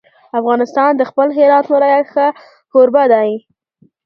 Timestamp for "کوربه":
2.71-3.03